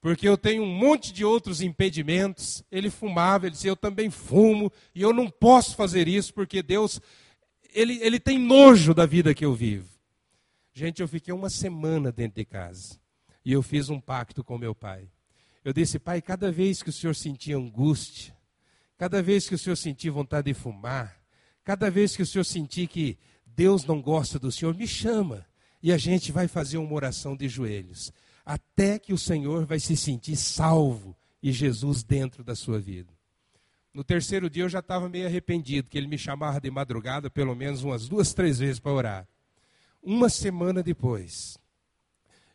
[0.00, 2.62] porque eu tenho um monte de outros impedimentos.
[2.70, 7.00] Ele fumava, ele disse: Eu também fumo, e eu não posso fazer isso, porque Deus,
[7.74, 9.93] ele, ele tem nojo da vida que eu vivo.
[10.74, 12.98] Gente, eu fiquei uma semana dentro de casa,
[13.44, 15.08] e eu fiz um pacto com meu pai.
[15.64, 18.36] Eu disse: Pai, cada vez que o Senhor sentia angústia,
[18.98, 21.24] cada vez que o Senhor sentia vontade de fumar,
[21.64, 25.46] Cada vez que o senhor sentir que Deus não gosta do senhor, me chama.
[25.82, 28.12] E a gente vai fazer uma oração de joelhos.
[28.44, 33.12] Até que o Senhor vai se sentir salvo e Jesus dentro da sua vida.
[33.92, 37.54] No terceiro dia eu já estava meio arrependido, que ele me chamava de madrugada pelo
[37.54, 39.28] menos umas duas, três vezes para orar.
[40.06, 41.56] Uma semana depois,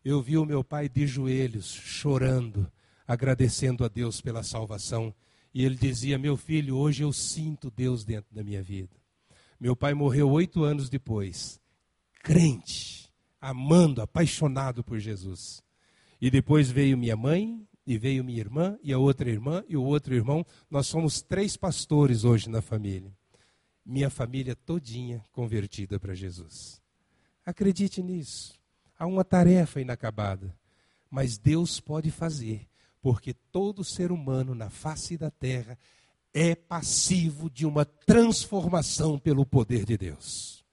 [0.05, 2.71] eu vi o meu pai de joelhos, chorando,
[3.07, 5.12] agradecendo a Deus pela salvação.
[5.51, 8.95] E ele dizia: Meu filho, hoje eu sinto Deus dentro da minha vida.
[9.59, 11.59] Meu pai morreu oito anos depois,
[12.21, 15.63] crente, amando, apaixonado por Jesus.
[16.21, 19.81] E depois veio minha mãe, e veio minha irmã, e a outra irmã, e o
[19.81, 20.45] outro irmão.
[20.69, 23.12] Nós somos três pastores hoje na família.
[23.83, 26.79] Minha família todinha convertida para Jesus.
[27.49, 28.53] Acredite nisso.
[28.95, 30.55] Há uma tarefa inacabada,
[31.09, 32.67] mas Deus pode fazer,
[33.01, 35.75] porque todo ser humano na face da terra
[36.31, 40.63] é passivo de uma transformação pelo poder de Deus.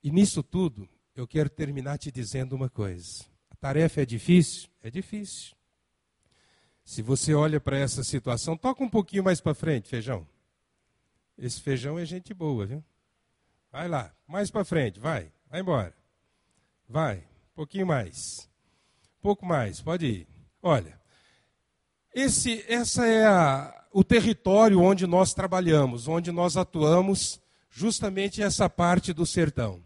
[0.00, 3.24] E nisso tudo, eu quero terminar te dizendo uma coisa.
[3.50, 4.68] A tarefa é difícil?
[4.80, 5.56] É difícil.
[6.84, 10.24] Se você olha para essa situação, toca um pouquinho mais para frente, feijão.
[11.36, 12.84] Esse feijão é gente boa, viu?
[13.70, 15.94] Vai lá, mais para frente, vai, vai embora.
[16.88, 18.48] Vai, um pouquinho mais.
[19.18, 20.28] Um pouco mais, pode ir.
[20.62, 20.98] Olha,
[22.14, 29.12] esse, essa é a, o território onde nós trabalhamos, onde nós atuamos, justamente essa parte
[29.12, 29.82] do sertão.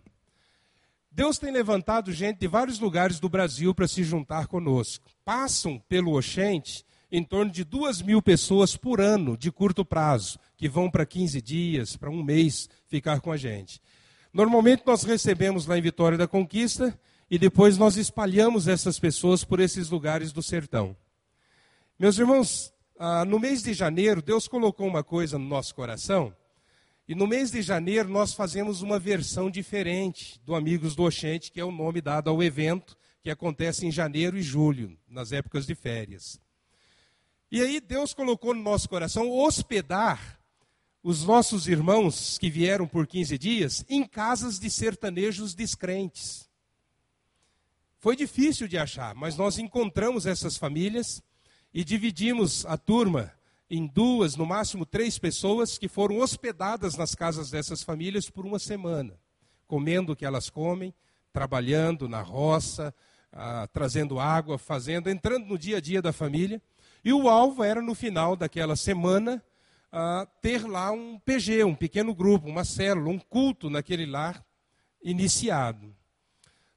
[1.11, 5.05] Deus tem levantado gente de vários lugares do Brasil para se juntar conosco.
[5.25, 10.68] Passam pelo Oxente em torno de duas mil pessoas por ano de curto prazo, que
[10.68, 13.83] vão para 15 dias, para um mês ficar com a gente.
[14.33, 16.96] Normalmente nós recebemos lá em Vitória da Conquista
[17.29, 20.96] e depois nós espalhamos essas pessoas por esses lugares do sertão.
[21.98, 26.33] Meus irmãos, ah, no mês de janeiro, Deus colocou uma coisa no nosso coração,
[27.09, 31.59] e no mês de janeiro nós fazemos uma versão diferente do Amigos do Oxente, que
[31.59, 35.75] é o nome dado ao evento que acontece em janeiro e julho, nas épocas de
[35.75, 36.40] férias.
[37.51, 40.40] E aí Deus colocou no nosso coração hospedar
[41.02, 46.48] os nossos irmãos que vieram por 15 dias em casas de sertanejos descrentes.
[47.98, 51.22] Foi difícil de achar, mas nós encontramos essas famílias
[51.74, 53.32] e dividimos a turma
[53.70, 58.58] em duas, no máximo três pessoas que foram hospedadas nas casas dessas famílias por uma
[58.58, 59.18] semana,
[59.66, 60.94] comendo o que elas comem,
[61.32, 62.94] trabalhando na roça,
[63.32, 66.60] ah, trazendo água, fazendo, entrando no dia a dia da família.
[67.02, 69.42] E o alvo era, no final daquela semana,
[69.92, 74.44] uh, ter lá um PG, um pequeno grupo, uma célula, um culto naquele lar
[75.02, 75.94] iniciado.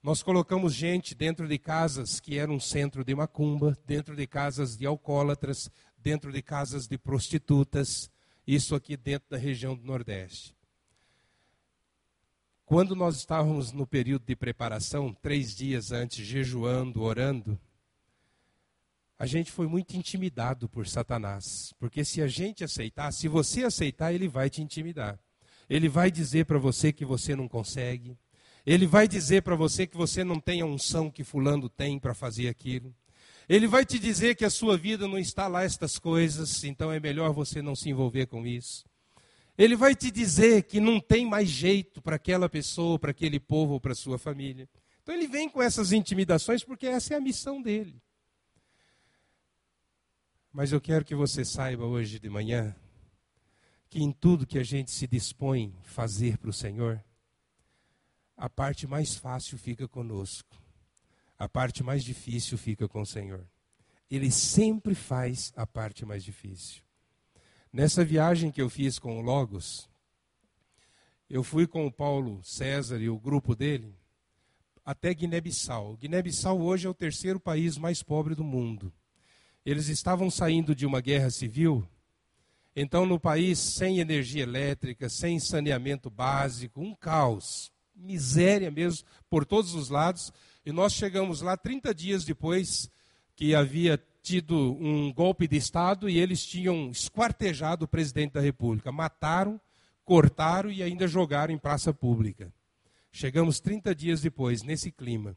[0.03, 4.77] Nós colocamos gente dentro de casas que eram um centro de macumba, dentro de casas
[4.77, 8.11] de alcoólatras, dentro de casas de prostitutas,
[8.45, 10.55] isso aqui dentro da região do Nordeste.
[12.63, 17.59] Quando nós estávamos no período de preparação, três dias antes, jejuando, orando,
[19.17, 21.73] a gente foi muito intimidado por Satanás.
[21.79, 25.17] Porque se a gente aceitar, se você aceitar, ele vai te intimidar.
[25.69, 28.17] Ele vai dizer para você que você não consegue.
[28.65, 32.13] Ele vai dizer para você que você não tem a unção que Fulano tem para
[32.13, 32.93] fazer aquilo.
[33.47, 36.99] Ele vai te dizer que a sua vida não está lá estas coisas, então é
[36.99, 38.83] melhor você não se envolver com isso.
[39.57, 43.79] Ele vai te dizer que não tem mais jeito para aquela pessoa, para aquele povo
[43.79, 44.67] para sua família.
[45.01, 48.01] Então ele vem com essas intimidações porque essa é a missão dele.
[50.55, 52.73] Mas eu quero que você saiba hoje de manhã
[53.89, 57.03] que em tudo que a gente se dispõe a fazer para o Senhor,
[58.37, 60.55] a parte mais fácil fica conosco,
[61.37, 63.45] a parte mais difícil fica com o Senhor.
[64.09, 66.81] Ele sempre faz a parte mais difícil.
[67.69, 69.89] Nessa viagem que eu fiz com o Logos,
[71.29, 73.93] eu fui com o Paulo César e o grupo dele
[74.85, 75.97] até Guiné-Bissau.
[75.97, 78.93] Guiné-Bissau hoje é o terceiro país mais pobre do mundo.
[79.65, 81.87] Eles estavam saindo de uma guerra civil,
[82.75, 89.73] então no país sem energia elétrica, sem saneamento básico, um caos, miséria mesmo por todos
[89.73, 90.31] os lados.
[90.65, 92.89] E nós chegamos lá 30 dias depois
[93.35, 98.91] que havia tido um golpe de Estado e eles tinham esquartejado o presidente da República.
[98.91, 99.59] Mataram,
[100.03, 102.51] cortaram e ainda jogaram em praça pública.
[103.11, 105.35] Chegamos 30 dias depois, nesse clima.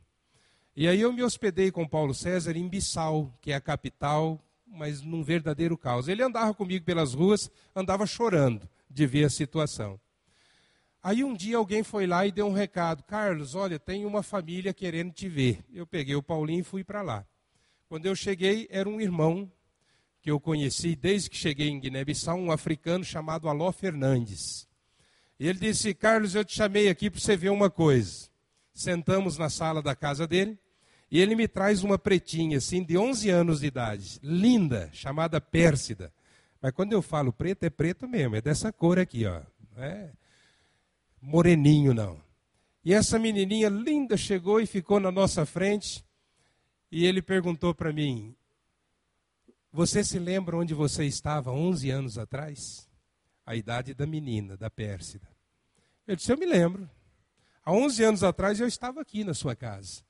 [0.81, 5.03] E aí eu me hospedei com Paulo César em Bissau, que é a capital, mas
[5.03, 6.07] num verdadeiro caos.
[6.07, 9.99] Ele andava comigo pelas ruas, andava chorando de ver a situação.
[11.03, 14.73] Aí um dia alguém foi lá e deu um recado: Carlos, olha, tem uma família
[14.73, 15.64] querendo te ver.
[15.75, 17.27] Eu peguei o Paulinho e fui para lá.
[17.88, 19.51] Quando eu cheguei, era um irmão
[20.23, 24.69] que eu conheci desde que cheguei em Guiné-Bissau, um africano chamado Aló Fernandes.
[25.41, 28.29] E ele disse: Carlos, eu te chamei aqui para você ver uma coisa.
[28.73, 30.57] Sentamos na sala da casa dele.
[31.11, 36.12] E ele me traz uma pretinha, assim, de 11 anos de idade, linda, chamada Pérsida.
[36.61, 39.40] Mas quando eu falo preto, é preto mesmo, é dessa cor aqui, ó.
[39.75, 40.11] Não é
[41.21, 42.21] moreninho, não.
[42.85, 46.05] E essa menininha linda chegou e ficou na nossa frente.
[46.90, 48.35] E ele perguntou para mim:
[49.73, 52.88] Você se lembra onde você estava 11 anos atrás?
[53.44, 55.29] A idade da menina, da Pérsida.
[56.07, 56.88] Eu disse: Eu me lembro.
[57.64, 60.03] Há 11 anos atrás eu estava aqui na sua casa.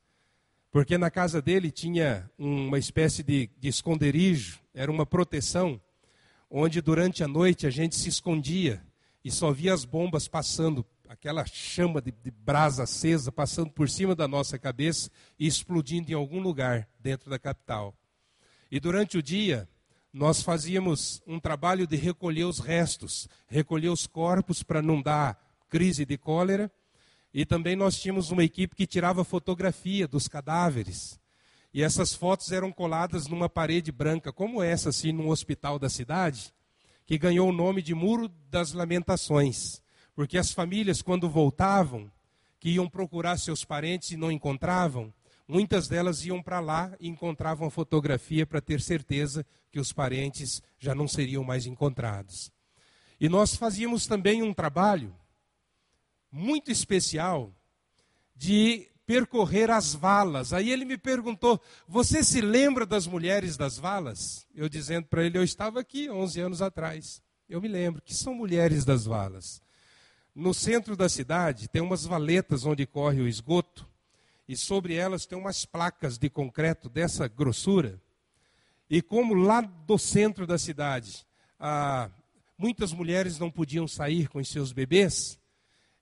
[0.70, 5.80] Porque na casa dele tinha uma espécie de, de esconderijo, era uma proteção,
[6.50, 8.82] onde durante a noite a gente se escondia
[9.24, 14.14] e só via as bombas passando, aquela chama de, de brasa acesa passando por cima
[14.14, 17.94] da nossa cabeça e explodindo em algum lugar dentro da capital.
[18.70, 19.66] E durante o dia,
[20.12, 26.04] nós fazíamos um trabalho de recolher os restos, recolher os corpos para não dar crise
[26.04, 26.70] de cólera
[27.38, 31.20] e também nós tínhamos uma equipe que tirava fotografia dos cadáveres.
[31.72, 36.52] E essas fotos eram coladas numa parede branca, como essa, assim, num hospital da cidade,
[37.06, 39.80] que ganhou o nome de Muro das Lamentações.
[40.16, 42.10] Porque as famílias, quando voltavam,
[42.58, 45.14] que iam procurar seus parentes e não encontravam,
[45.46, 50.60] muitas delas iam para lá e encontravam a fotografia para ter certeza que os parentes
[50.76, 52.50] já não seriam mais encontrados.
[53.20, 55.14] E nós fazíamos também um trabalho
[56.30, 57.52] muito especial
[58.34, 60.52] de percorrer as valas.
[60.52, 64.46] Aí ele me perguntou: Você se lembra das mulheres das valas?
[64.54, 67.22] Eu dizendo para ele: Eu estava aqui 11 anos atrás.
[67.48, 69.62] Eu me lembro que são mulheres das valas.
[70.34, 73.88] No centro da cidade tem umas valetas onde corre o esgoto
[74.46, 78.00] e sobre elas tem umas placas de concreto dessa grossura.
[78.88, 81.26] E como lá do centro da cidade
[81.58, 82.08] ah,
[82.56, 85.38] muitas mulheres não podiam sair com os seus bebês,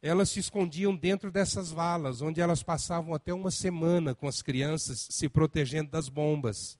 [0.03, 5.07] elas se escondiam dentro dessas valas, onde elas passavam até uma semana com as crianças
[5.11, 6.79] se protegendo das bombas.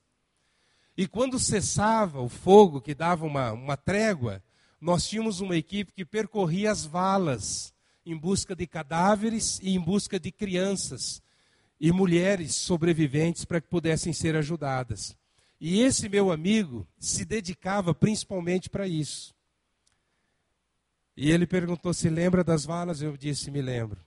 [0.95, 4.41] E quando cessava o fogo, que dava uma, uma trégua,
[4.79, 7.73] nós tínhamos uma equipe que percorria as valas
[8.05, 11.21] em busca de cadáveres e em busca de crianças
[11.79, 15.15] e mulheres sobreviventes para que pudessem ser ajudadas.
[15.59, 19.35] E esse meu amigo se dedicava principalmente para isso.
[21.19, 23.01] E ele perguntou se lembra das valas.
[23.01, 23.99] Eu disse: me lembro.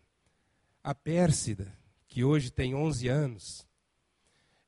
[0.83, 3.67] A Pérsida, que hoje tem 11 anos,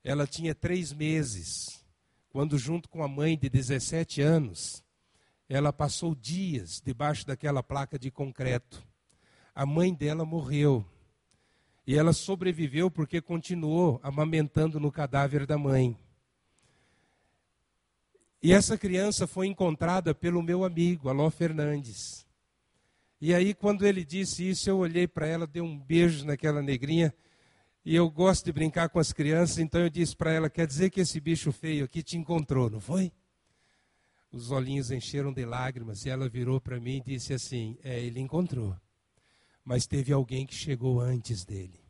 [0.03, 1.85] ela tinha três meses,
[2.31, 4.83] quando, junto com a mãe de 17 anos,
[5.49, 8.85] ela passou dias debaixo daquela placa de concreto.
[9.55, 10.85] A mãe dela morreu.
[11.87, 15.97] E ela sobreviveu porque continuou amamentando no cadáver da mãe.
[18.43, 22.27] E essa criança foi encontrada pelo meu amigo, Aló Fernandes.
[23.25, 27.15] E aí, quando ele disse isso, eu olhei para ela, dei um beijo naquela negrinha.
[27.85, 30.91] E eu gosto de brincar com as crianças, então eu disse para ela: quer dizer
[30.91, 33.13] que esse bicho feio aqui te encontrou, não foi?
[34.33, 38.19] Os olhinhos encheram de lágrimas e ela virou para mim e disse assim: É, ele
[38.19, 38.77] encontrou,
[39.65, 41.81] mas teve alguém que chegou antes dele.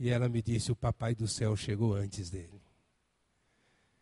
[0.00, 2.62] E ela me disse: O papai do céu chegou antes dele.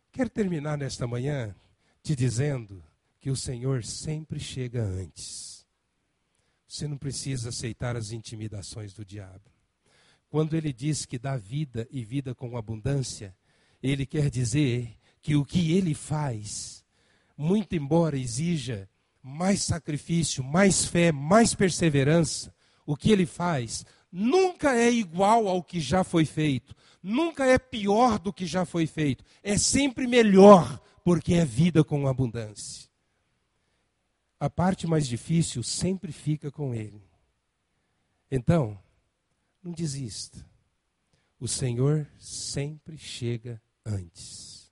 [0.09, 1.53] Quero terminar nesta manhã
[2.01, 2.81] te dizendo
[3.19, 5.52] que o Senhor sempre chega antes.
[6.73, 9.43] Você não precisa aceitar as intimidações do diabo.
[10.27, 13.35] Quando ele diz que dá vida e vida com abundância,
[13.81, 16.83] ele quer dizer que o que ele faz,
[17.37, 18.89] muito embora exija
[19.21, 22.51] mais sacrifício, mais fé, mais perseverança,
[22.87, 28.17] o que ele faz nunca é igual ao que já foi feito, nunca é pior
[28.17, 32.91] do que já foi feito, é sempre melhor, porque é vida com abundância
[34.43, 37.01] a parte mais difícil sempre fica com ele.
[38.29, 38.77] Então,
[39.63, 40.45] não desista.
[41.39, 44.69] O Senhor sempre chega antes.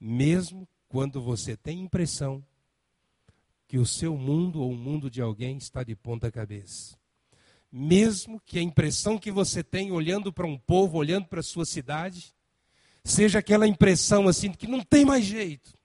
[0.00, 2.42] Mesmo quando você tem impressão
[3.68, 6.98] que o seu mundo ou o mundo de alguém está de ponta cabeça.
[7.70, 11.66] Mesmo que a impressão que você tem olhando para um povo, olhando para a sua
[11.66, 12.34] cidade,
[13.04, 15.76] seja aquela impressão assim que não tem mais jeito,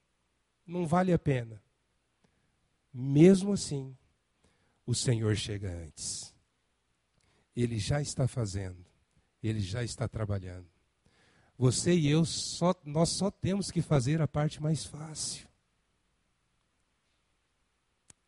[0.65, 1.61] não vale a pena.
[2.93, 3.95] Mesmo assim,
[4.85, 6.33] o Senhor chega antes.
[7.55, 8.85] Ele já está fazendo,
[9.41, 10.67] ele já está trabalhando.
[11.57, 15.47] Você e eu só nós só temos que fazer a parte mais fácil.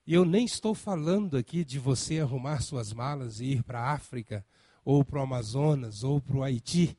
[0.05, 3.93] E eu nem estou falando aqui de você arrumar suas malas e ir para a
[3.93, 4.45] África,
[4.83, 6.97] ou para o Amazonas, ou para o Haiti.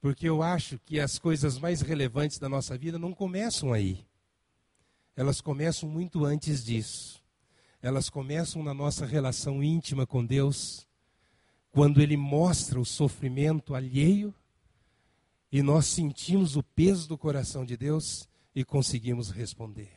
[0.00, 4.06] Porque eu acho que as coisas mais relevantes da nossa vida não começam aí
[5.20, 7.22] elas começam muito antes disso.
[7.82, 10.88] Elas começam na nossa relação íntima com Deus,
[11.70, 14.34] quando Ele mostra o sofrimento alheio
[15.52, 19.92] e nós sentimos o peso do coração de Deus e conseguimos responder.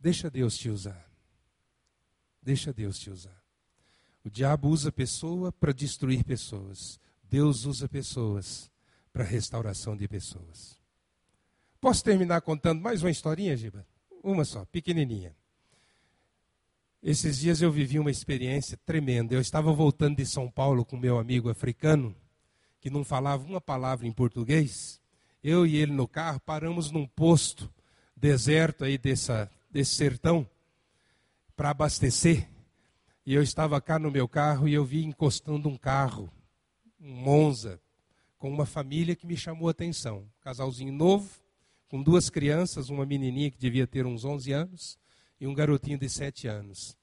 [0.00, 1.12] Deixa Deus te usar.
[2.42, 3.44] Deixa Deus te usar.
[4.24, 6.98] O diabo usa pessoa para destruir pessoas.
[7.22, 8.72] Deus usa pessoas
[9.12, 10.77] para restauração de pessoas.
[11.80, 13.86] Posso terminar contando mais uma historinha, Giba?
[14.22, 15.34] Uma só, pequenininha.
[17.00, 19.32] Esses dias eu vivi uma experiência tremenda.
[19.32, 22.16] Eu estava voltando de São Paulo com meu amigo africano,
[22.80, 25.00] que não falava uma palavra em português.
[25.42, 27.72] Eu e ele no carro paramos num posto
[28.16, 30.44] deserto aí dessa, desse sertão
[31.56, 32.48] para abastecer.
[33.24, 36.28] E eu estava cá no meu carro e eu vi encostando um carro,
[37.00, 37.80] um Monza,
[38.36, 40.18] com uma família que me chamou a atenção.
[40.18, 41.30] Um casalzinho novo,
[41.88, 44.98] com duas crianças, uma menininha que devia ter uns 11 anos
[45.40, 46.96] e um garotinho de 7 anos.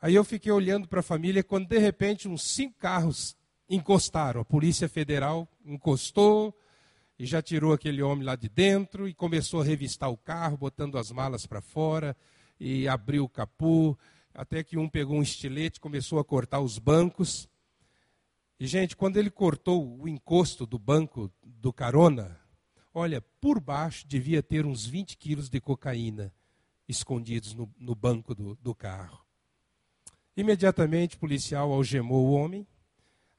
[0.00, 3.36] Aí eu fiquei olhando para a família quando de repente uns cinco carros
[3.68, 4.40] encostaram.
[4.40, 6.56] A Polícia Federal encostou
[7.18, 10.96] e já tirou aquele homem lá de dentro e começou a revistar o carro, botando
[10.96, 12.16] as malas para fora
[12.60, 13.98] e abriu o capô,
[14.32, 17.48] até que um pegou um estilete, começou a cortar os bancos.
[18.60, 22.40] E gente, quando ele cortou o encosto do banco do carona,
[22.98, 26.34] Olha, por baixo devia ter uns 20 quilos de cocaína
[26.88, 29.24] escondidos no, no banco do, do carro.
[30.36, 32.66] Imediatamente o policial algemou o homem.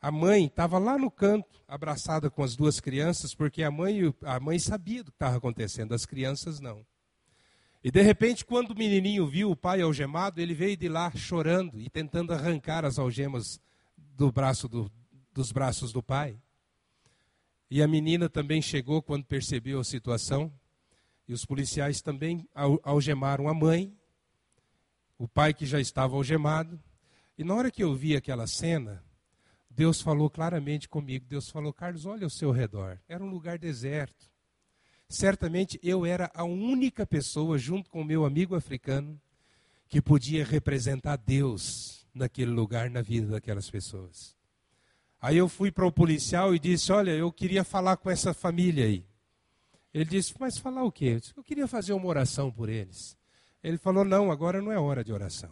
[0.01, 4.39] A mãe estava lá no canto, abraçada com as duas crianças, porque a mãe, a
[4.39, 6.85] mãe sabia do que estava acontecendo, as crianças não.
[7.83, 11.81] E de repente, quando o menininho viu o pai algemado, ele veio de lá chorando
[11.81, 13.59] e tentando arrancar as algemas
[13.97, 14.89] do braço do,
[15.33, 16.39] dos braços do pai.
[17.69, 20.51] E a menina também chegou quando percebeu a situação.
[21.27, 22.47] E os policiais também
[22.81, 23.95] algemaram a mãe,
[25.17, 26.81] o pai que já estava algemado.
[27.37, 29.03] E na hora que eu vi aquela cena,
[29.69, 31.25] Deus falou claramente comigo.
[31.29, 32.99] Deus falou: Carlos, olha ao seu redor.
[33.07, 34.29] Era um lugar deserto.
[35.07, 39.19] Certamente eu era a única pessoa, junto com o meu amigo africano,
[39.87, 44.38] que podia representar Deus naquele lugar, na vida daquelas pessoas.
[45.21, 48.85] Aí eu fui para o policial e disse: Olha, eu queria falar com essa família
[48.85, 49.05] aí.
[49.93, 51.05] Ele disse: Mas falar o quê?
[51.05, 53.17] Eu, disse, eu queria fazer uma oração por eles.
[53.63, 55.51] Ele falou: Não, agora não é hora de oração.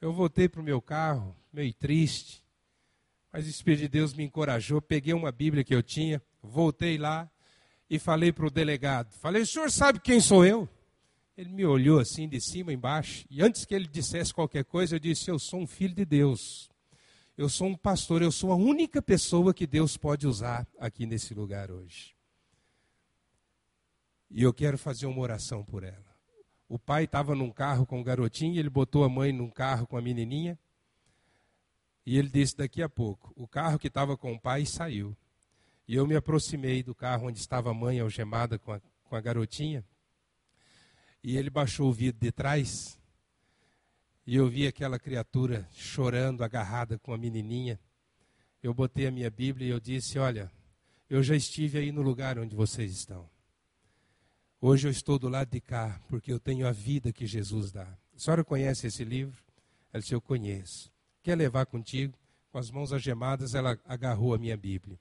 [0.00, 2.42] Eu voltei para o meu carro, meio triste,
[3.32, 4.80] mas o Espírito de Deus me encorajou.
[4.80, 7.28] Peguei uma Bíblia que eu tinha, voltei lá
[7.90, 10.68] e falei para o delegado: Falei, o senhor sabe quem sou eu?
[11.36, 14.98] Ele me olhou assim de cima embaixo, e antes que ele dissesse qualquer coisa, eu
[14.98, 16.70] disse: Eu sou um filho de Deus.
[17.38, 21.32] Eu sou um pastor, eu sou a única pessoa que Deus pode usar aqui nesse
[21.34, 22.16] lugar hoje.
[24.28, 26.16] E eu quero fazer uma oração por ela.
[26.68, 29.96] O pai estava num carro com o garotinho, ele botou a mãe num carro com
[29.96, 30.58] a menininha.
[32.04, 35.16] E ele disse: Daqui a pouco, o carro que estava com o pai saiu.
[35.86, 39.20] E eu me aproximei do carro onde estava a mãe algemada com a, com a
[39.20, 39.84] garotinha.
[41.22, 42.97] E ele baixou o vidro de trás
[44.28, 47.80] e eu vi aquela criatura chorando, agarrada com a menininha.
[48.62, 50.52] Eu botei a minha Bíblia e eu disse: Olha,
[51.08, 53.26] eu já estive aí no lugar onde vocês estão.
[54.60, 57.88] Hoje eu estou do lado de cá, porque eu tenho a vida que Jesus dá.
[58.14, 59.42] A senhora conhece esse livro?
[59.90, 60.92] Ela disse: Eu conheço.
[61.22, 62.12] Quer levar contigo?
[62.52, 65.00] Com as mãos algemadas, ela agarrou a minha Bíblia.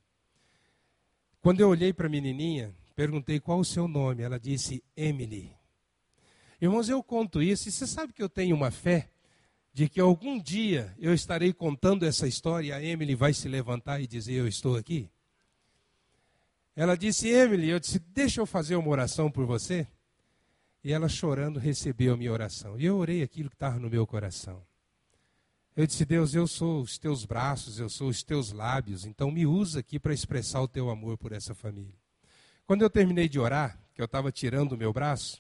[1.42, 4.24] Quando eu olhei para a menininha, perguntei qual o seu nome.
[4.24, 5.54] Ela disse: Emily.
[6.62, 9.12] Irmãos, eu conto isso e você sabe que eu tenho uma fé
[9.78, 14.02] de que algum dia eu estarei contando essa história e a Emily vai se levantar
[14.02, 15.08] e dizer: Eu estou aqui?
[16.76, 19.88] Ela disse: Emily, eu disse: Deixa eu fazer uma oração por você.
[20.84, 22.80] E ela chorando recebeu a minha oração.
[22.80, 24.64] E eu orei aquilo que estava no meu coração.
[25.76, 29.46] Eu disse: Deus, eu sou os teus braços, eu sou os teus lábios, então me
[29.46, 31.94] usa aqui para expressar o teu amor por essa família.
[32.66, 35.40] Quando eu terminei de orar, que eu estava tirando o meu braço,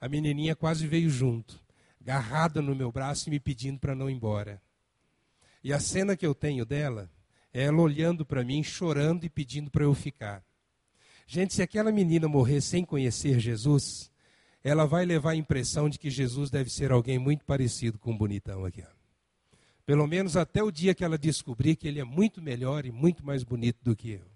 [0.00, 1.64] a menininha quase veio junto
[2.06, 4.62] agarrada no meu braço e me pedindo para não ir embora.
[5.62, 7.10] E a cena que eu tenho dela
[7.52, 10.44] é ela olhando para mim, chorando e pedindo para eu ficar.
[11.26, 14.12] Gente, se aquela menina morrer sem conhecer Jesus,
[14.62, 18.16] ela vai levar a impressão de que Jesus deve ser alguém muito parecido com o
[18.16, 18.84] bonitão aqui.
[19.84, 23.26] Pelo menos até o dia que ela descobrir que ele é muito melhor e muito
[23.26, 24.30] mais bonito do que eu.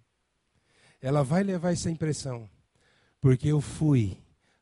[1.01, 2.51] Ela vai levar essa impressão,
[3.21, 4.19] porque eu fui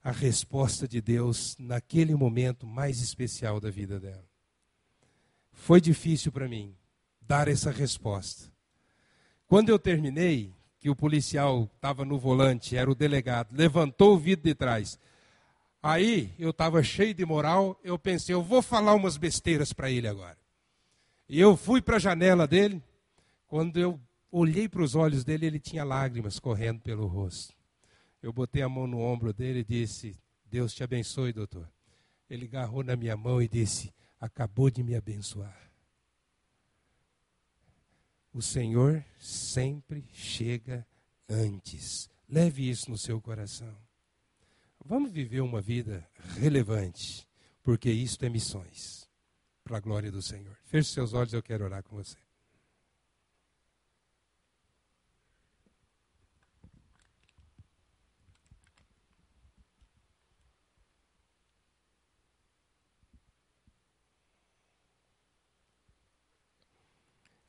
[0.09, 4.25] a resposta de Deus naquele momento mais especial da vida dela.
[5.53, 6.75] Foi difícil para mim
[7.21, 8.51] dar essa resposta.
[9.47, 14.45] Quando eu terminei, que o policial estava no volante, era o delegado, levantou o vidro
[14.45, 14.99] de trás.
[15.83, 20.09] Aí eu estava cheio de moral, eu pensei, eu vou falar umas besteiras para ele
[20.09, 20.39] agora.
[21.29, 22.83] E eu fui para a janela dele,
[23.47, 24.01] quando eu
[24.33, 27.58] olhei para os olhos dele, ele tinha lágrimas correndo pelo rosto.
[28.23, 31.71] Eu botei a mão no ombro dele e disse: Deus te abençoe, doutor.
[32.29, 35.71] Ele agarrou na minha mão e disse: Acabou de me abençoar.
[38.33, 40.87] O Senhor sempre chega
[41.29, 42.11] antes.
[42.29, 43.75] Leve isso no seu coração.
[44.85, 46.09] Vamos viver uma vida
[46.39, 47.27] relevante,
[47.63, 49.09] porque isto é missões,
[49.65, 50.57] para a glória do Senhor.
[50.65, 52.17] Feche seus olhos, eu quero orar com você.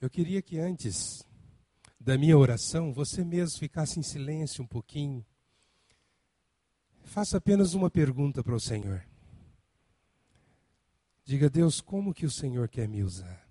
[0.02, 1.28] Eu queria que antes
[2.00, 5.26] da minha oração, você mesmo ficasse em silêncio um pouquinho.
[7.04, 9.06] Faça apenas uma pergunta para o Senhor.
[11.26, 13.46] Diga, Deus, como que o Senhor quer me usar?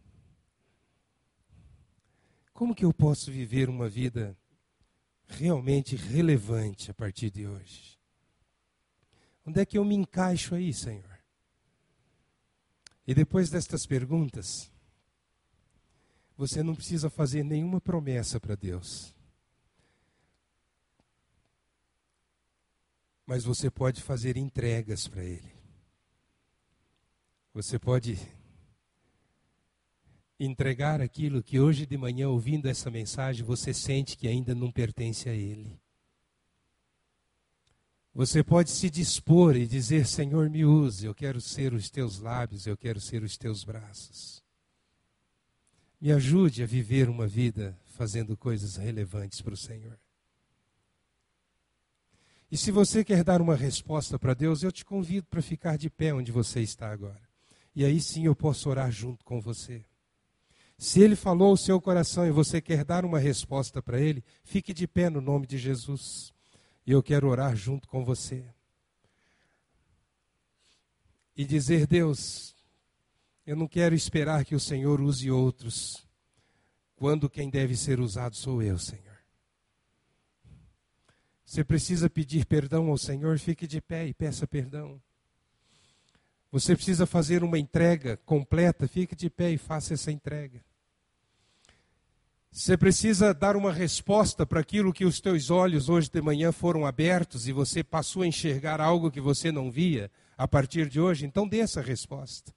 [2.55, 4.36] Como que eu posso viver uma vida
[5.26, 7.99] realmente relevante a partir de hoje?
[9.44, 11.18] Onde é que eu me encaixo aí, Senhor?
[13.07, 14.72] E depois destas perguntas,
[16.39, 19.12] você não precisa fazer nenhuma promessa para Deus.
[23.26, 25.53] Mas você pode fazer entregas para Ele.
[27.53, 28.16] Você pode
[30.39, 35.28] entregar aquilo que hoje de manhã, ouvindo essa mensagem, você sente que ainda não pertence
[35.28, 35.76] a Ele.
[38.14, 42.64] Você pode se dispor e dizer: Senhor, me use, eu quero ser os teus lábios,
[42.64, 44.47] eu quero ser os teus braços.
[46.01, 49.99] Me ajude a viver uma vida fazendo coisas relevantes para o Senhor.
[52.51, 55.90] E se você quer dar uma resposta para Deus, eu te convido para ficar de
[55.90, 57.28] pé onde você está agora.
[57.74, 59.84] E aí sim eu posso orar junto com você.
[60.78, 64.72] Se ele falou o seu coração e você quer dar uma resposta para ele, fique
[64.72, 66.32] de pé no nome de Jesus.
[66.86, 68.44] E eu quero orar junto com você.
[71.36, 72.55] E dizer, Deus,
[73.49, 76.07] eu não quero esperar que o Senhor use outros,
[76.94, 79.16] quando quem deve ser usado sou eu, Senhor.
[81.46, 85.01] Você precisa pedir perdão ao Senhor, fique de pé e peça perdão.
[86.53, 90.62] Você precisa fazer uma entrega completa, fique de pé e faça essa entrega.
[92.53, 96.84] Você precisa dar uma resposta para aquilo que os teus olhos hoje de manhã foram
[96.84, 101.24] abertos e você passou a enxergar algo que você não via a partir de hoje,
[101.24, 102.53] então dê essa resposta,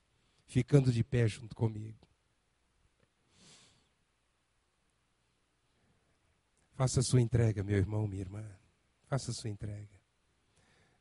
[0.52, 1.98] ficando de pé junto comigo.
[6.74, 8.46] Faça a sua entrega, meu irmão, minha irmã.
[9.08, 9.88] Faça sua entrega.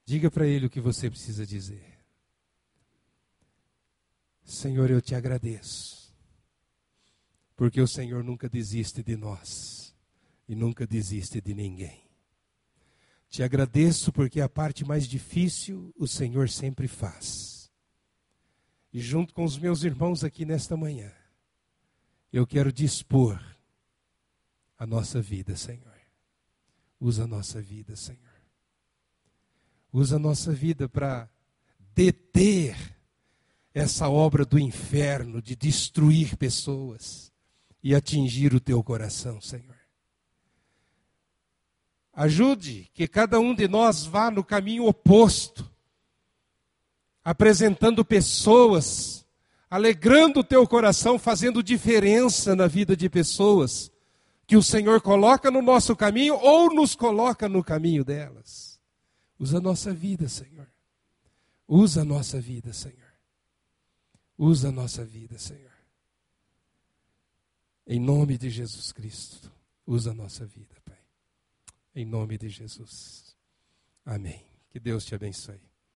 [0.05, 1.99] Diga para Ele o que você precisa dizer.
[4.45, 6.15] Senhor, eu te agradeço,
[7.57, 9.93] porque o Senhor nunca desiste de nós
[10.49, 12.09] e nunca desiste de ninguém.
[13.29, 17.60] Te agradeço porque a parte mais difícil o Senhor sempre faz.
[18.93, 21.13] E junto com os meus irmãos aqui nesta manhã,
[22.33, 23.41] eu quero dispor
[24.79, 26.01] a nossa vida, Senhor.
[27.01, 28.19] Usa a nossa vida, Senhor.
[29.93, 31.29] Usa a nossa vida para
[31.95, 32.77] deter
[33.73, 37.33] essa obra do inferno de destruir pessoas
[37.83, 39.79] e atingir o teu coração, Senhor.
[42.13, 45.70] Ajude que cada um de nós vá no caminho oposto,
[47.31, 49.25] apresentando pessoas,
[49.71, 53.89] alegrando o teu coração, fazendo diferença na vida de pessoas
[54.49, 58.81] que o Senhor coloca no nosso caminho ou nos coloca no caminho delas.
[59.39, 60.67] Usa a nossa vida, Senhor.
[61.69, 63.13] Usa a nossa vida, Senhor.
[64.37, 65.71] Usa a nossa vida, Senhor.
[67.87, 69.53] Em nome de Jesus Cristo,
[69.87, 70.99] usa a nossa vida, Pai.
[71.95, 73.37] Em nome de Jesus.
[74.05, 74.45] Amém.
[74.69, 75.70] Que Deus te abençoe.